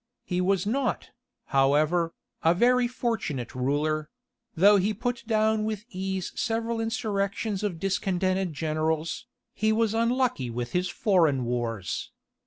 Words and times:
He 0.25 0.41
was 0.41 0.65
not, 0.65 1.11
however, 1.49 2.15
a 2.41 2.55
very 2.55 2.87
fortunate 2.87 3.53
ruler; 3.53 4.09
though 4.55 4.77
he 4.77 4.95
put 4.95 5.23
down 5.27 5.63
with 5.63 5.85
ease 5.91 6.31
several 6.33 6.81
insurrections 6.81 7.61
of 7.61 7.79
discontented 7.79 8.51
generals, 8.53 9.27
he 9.53 9.71
was 9.71 9.93
unlucky 9.93 10.49
with 10.49 10.71
his 10.71 10.89
foreign 10.89 11.45
wars. 11.45 12.09